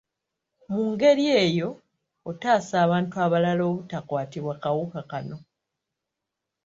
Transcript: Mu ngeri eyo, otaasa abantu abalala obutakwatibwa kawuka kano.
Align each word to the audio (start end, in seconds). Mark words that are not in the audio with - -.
Mu 0.71 0.83
ngeri 0.91 1.25
eyo, 1.43 1.69
otaasa 2.29 2.75
abantu 2.85 3.13
abalala 3.25 3.63
obutakwatibwa 3.69 4.53
kawuka 4.63 4.99
kano. 5.11 5.37